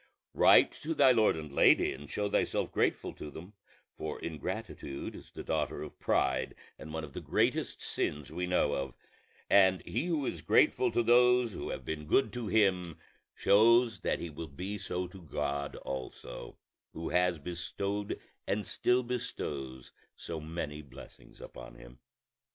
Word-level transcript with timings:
Write 0.33 0.71
to 0.71 0.95
thy 0.95 1.11
lord 1.11 1.35
and 1.37 1.51
lady, 1.53 1.93
and 1.93 2.09
show 2.09 2.27
thyself 2.27 2.71
grateful 2.71 3.13
to 3.13 3.29
them: 3.29 3.53
for 3.95 4.19
ingratitude 4.21 5.13
is 5.13 5.29
the 5.29 5.43
daughter 5.43 5.83
of 5.83 5.99
pride, 5.99 6.55
and 6.79 6.91
one 6.91 7.03
of 7.03 7.13
the 7.13 7.21
greatest 7.21 7.83
sins 7.83 8.31
we 8.31 8.47
know 8.47 8.73
of; 8.73 8.95
and 9.47 9.83
he 9.85 10.07
who 10.07 10.25
is 10.25 10.41
grateful 10.41 10.89
to 10.91 11.03
those 11.03 11.53
who 11.53 11.69
have 11.69 11.85
been 11.85 12.07
good 12.07 12.33
to 12.33 12.47
him 12.47 12.97
shows 13.35 13.99
that 13.99 14.17
he 14.17 14.31
will 14.31 14.47
be 14.47 14.75
so 14.79 15.05
to 15.05 15.21
God 15.21 15.75
also, 15.75 16.57
who 16.93 17.09
has 17.09 17.37
bestowed 17.37 18.19
and 18.47 18.65
still 18.65 19.03
bestows 19.03 19.91
so 20.15 20.39
many 20.41 20.81
blessings 20.81 21.39
upon 21.39 21.75
him. 21.75 21.99